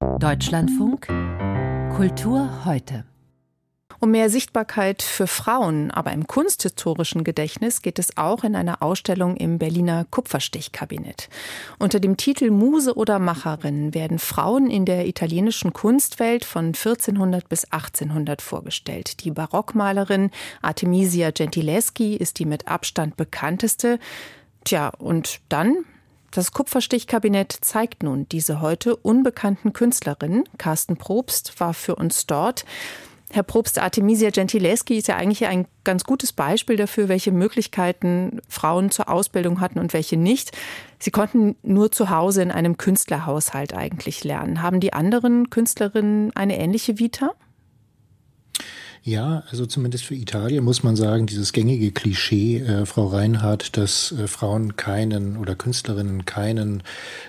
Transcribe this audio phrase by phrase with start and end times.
[0.00, 1.06] Deutschlandfunk
[1.96, 3.04] Kultur heute.
[4.00, 9.36] Um mehr Sichtbarkeit für Frauen, aber im kunsthistorischen Gedächtnis geht es auch in einer Ausstellung
[9.36, 11.28] im Berliner Kupferstichkabinett.
[11.80, 17.64] Unter dem Titel Muse oder Macherin werden Frauen in der italienischen Kunstwelt von 1400 bis
[17.64, 19.24] 1800 vorgestellt.
[19.24, 20.30] Die Barockmalerin
[20.62, 23.98] Artemisia Gentileschi ist die mit Abstand bekannteste.
[24.64, 25.84] Tja, und dann
[26.30, 30.44] das Kupferstichkabinett zeigt nun diese heute unbekannten Künstlerinnen.
[30.58, 32.64] Carsten Probst war für uns dort.
[33.30, 38.90] Herr Probst, Artemisia Gentileschi ist ja eigentlich ein ganz gutes Beispiel dafür, welche Möglichkeiten Frauen
[38.90, 40.56] zur Ausbildung hatten und welche nicht.
[40.98, 44.62] Sie konnten nur zu Hause in einem Künstlerhaushalt eigentlich lernen.
[44.62, 47.32] Haben die anderen Künstlerinnen eine ähnliche Vita?
[49.02, 54.12] Ja, also zumindest für Italien muss man sagen, dieses gängige Klischee, äh, Frau Reinhardt, dass
[54.12, 56.82] äh, Frauen keinen oder Künstlerinnen keinen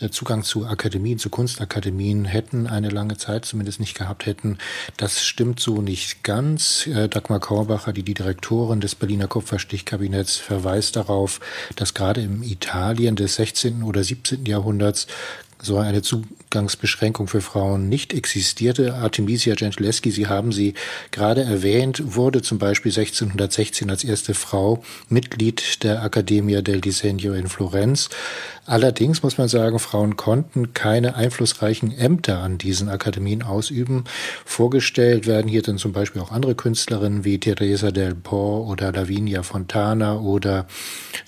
[0.00, 4.58] äh, Zugang zu Akademien, zu Kunstakademien hätten, eine lange Zeit zumindest nicht gehabt hätten,
[4.96, 6.86] das stimmt so nicht ganz.
[6.88, 11.40] Äh, Dagmar Korbacher, die die Direktorin des Berliner Kupferstichkabinetts, verweist darauf,
[11.76, 13.82] dass gerade im Italien des 16.
[13.82, 14.44] oder 17.
[14.46, 15.06] Jahrhunderts
[15.62, 18.94] so eine Zugangsbeschränkung für Frauen nicht existierte.
[18.94, 20.74] Artemisia Gentileschi, Sie haben sie
[21.12, 27.48] gerade erwähnt, wurde zum Beispiel 1616 als erste Frau Mitglied der Accademia del Disegno in
[27.48, 28.10] Florenz.
[28.66, 34.04] Allerdings muss man sagen, Frauen konnten keine einflussreichen Ämter an diesen Akademien ausüben.
[34.44, 39.42] Vorgestellt werden hier dann zum Beispiel auch andere Künstlerinnen wie Teresa del Po oder Lavinia
[39.42, 40.66] Fontana oder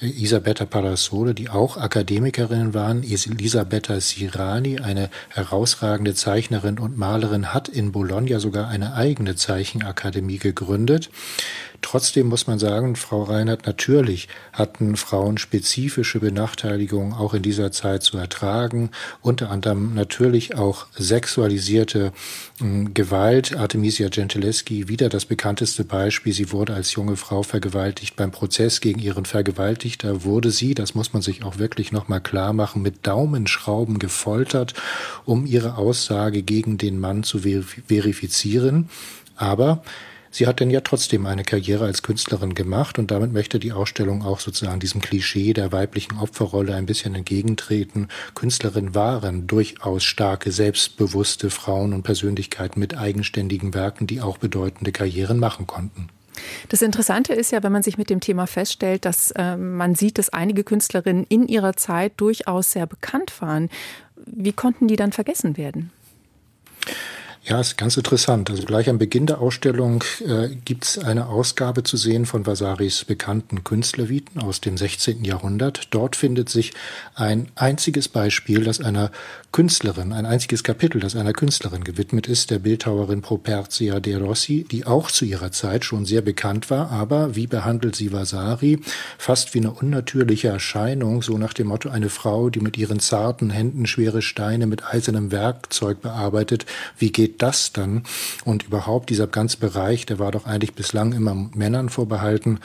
[0.00, 3.02] Isabetta Parasole, die auch Akademikerinnen waren.
[3.02, 11.10] Elisabetta Sirani, eine herausragende Zeichnerin und Malerin, hat in Bologna sogar eine eigene Zeichenakademie gegründet.
[11.82, 18.02] Trotzdem muss man sagen, Frau Reinhardt, natürlich hatten Frauen spezifische Benachteiligungen auch in dieser Zeit
[18.02, 18.90] zu ertragen,
[19.22, 22.12] unter anderem natürlich auch sexualisierte
[22.60, 23.56] äh, Gewalt.
[23.56, 28.16] Artemisia Gentileschi, wieder das bekannteste Beispiel, sie wurde als junge Frau vergewaltigt.
[28.16, 32.52] Beim Prozess gegen ihren Vergewaltigter wurde sie, das muss man sich auch wirklich nochmal klar
[32.52, 34.74] machen, mit Daumenschrauben gefoltert,
[35.24, 38.90] um ihre Aussage gegen den Mann zu verifizieren.
[39.36, 39.82] Aber
[40.32, 44.22] Sie hat denn ja trotzdem eine Karriere als Künstlerin gemacht und damit möchte die Ausstellung
[44.22, 48.08] auch sozusagen diesem Klischee der weiblichen Opferrolle ein bisschen entgegentreten.
[48.34, 55.38] Künstlerinnen waren durchaus starke, selbstbewusste Frauen und Persönlichkeiten mit eigenständigen Werken, die auch bedeutende Karrieren
[55.40, 56.08] machen konnten.
[56.68, 60.16] Das Interessante ist ja, wenn man sich mit dem Thema feststellt, dass äh, man sieht,
[60.16, 63.68] dass einige Künstlerinnen in ihrer Zeit durchaus sehr bekannt waren.
[64.26, 65.90] Wie konnten die dann vergessen werden?
[67.42, 68.50] Ja, ist ganz interessant.
[68.50, 73.04] Also gleich am Beginn der Ausstellung äh, gibt es eine Ausgabe zu sehen von Vasaris
[73.06, 75.24] bekannten Künstlerviten aus dem 16.
[75.24, 75.88] Jahrhundert.
[75.90, 76.74] Dort findet sich
[77.14, 79.10] ein einziges Beispiel, das einer
[79.52, 84.86] Künstlerin, ein einziges Kapitel, das einer Künstlerin gewidmet ist, der Bildhauerin Properzia de Rossi, die
[84.86, 88.78] auch zu ihrer Zeit schon sehr bekannt war, aber wie behandelt sie Vasari?
[89.18, 93.50] Fast wie eine unnatürliche Erscheinung, so nach dem Motto eine Frau, die mit ihren zarten
[93.50, 96.66] Händen schwere Steine mit eisernem Werkzeug bearbeitet.
[96.98, 98.02] Wie geht geht das dann?
[98.44, 102.58] Und überhaupt dieser ganze Bereich, der war doch eigentlich bislang immer Männern vorbehalten.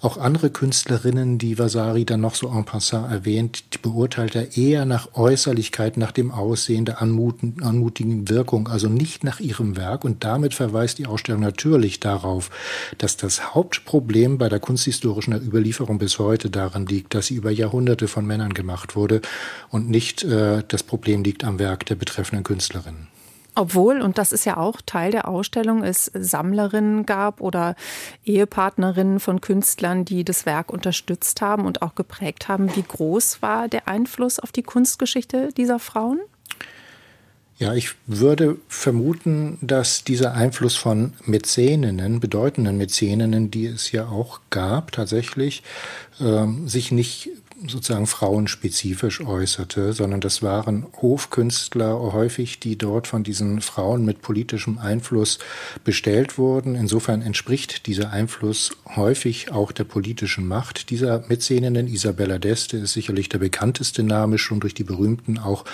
[0.00, 4.84] Auch andere Künstlerinnen, die Vasari dann noch so en passant erwähnt, die beurteilt er eher
[4.84, 10.04] nach Äußerlichkeit, nach dem Aussehen der anmutigen Wirkung, also nicht nach ihrem Werk.
[10.04, 12.50] Und damit verweist die Ausstellung natürlich darauf,
[12.98, 18.08] dass das Hauptproblem bei der kunsthistorischen Überlieferung bis heute daran liegt, dass sie über Jahrhunderte
[18.08, 19.20] von Männern gemacht wurde
[19.70, 23.06] und nicht äh, das Problem liegt am Werk der betreffenden Künstlerin.
[23.60, 27.76] Obwohl, und das ist ja auch Teil der Ausstellung, es Sammlerinnen gab oder
[28.24, 32.74] Ehepartnerinnen von Künstlern, die das Werk unterstützt haben und auch geprägt haben.
[32.74, 36.20] Wie groß war der Einfluss auf die Kunstgeschichte dieser Frauen?
[37.58, 44.40] Ja, ich würde vermuten, dass dieser Einfluss von Mäzeninnen, bedeutenden Mäzeninnen, die es ja auch
[44.48, 45.62] gab tatsächlich,
[46.18, 47.28] äh, sich nicht
[47.66, 54.78] sozusagen frauenspezifisch äußerte, sondern das waren Hofkünstler häufig, die dort von diesen Frauen mit politischem
[54.78, 55.38] Einfluss
[55.84, 56.74] bestellt wurden.
[56.74, 61.86] Insofern entspricht dieser Einfluss häufig auch der politischen Macht dieser Mäzeninnen.
[61.86, 65.64] Isabella d'Este ist sicherlich der bekannteste Name, schon durch die berühmten, auch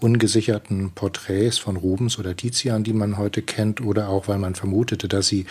[0.00, 5.08] ungesicherten Porträts von Rubens oder Tizian, die man heute kennt, oder auch, weil man vermutete,
[5.08, 5.46] dass sie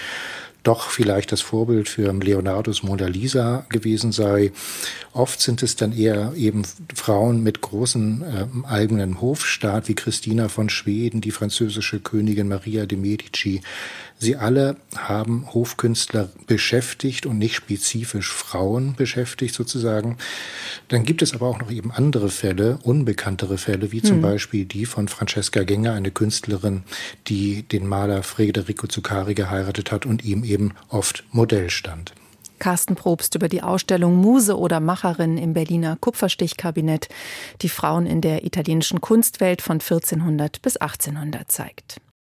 [0.66, 4.52] doch vielleicht das Vorbild für Leonardos Mona Lisa gewesen sei.
[5.14, 6.64] Oft sind es dann eher eben
[6.94, 12.98] Frauen mit großen äh, eigenen Hofstaat wie Christina von Schweden, die französische Königin Maria de
[12.98, 13.62] Medici.
[14.18, 20.18] Sie alle haben Hofkünstler beschäftigt und nicht spezifisch Frauen beschäftigt sozusagen.
[20.88, 24.22] Dann gibt es aber auch noch eben andere Fälle, unbekanntere Fälle, wie zum hm.
[24.22, 26.84] Beispiel die von Francesca Gänger, eine Künstlerin,
[27.28, 32.14] die den Maler Federico Zuccari geheiratet hat und ihm eben oft Modell stand.
[32.60, 37.10] Carsten Probst über die Ausstellung Muse oder Macherin im Berliner Kupferstichkabinett,
[37.62, 42.00] die Frauen in der italienischen Kunstwelt von 1400 bis 1800 zeigt.